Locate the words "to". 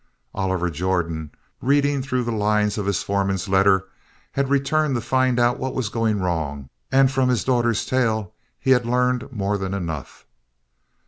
4.95-5.01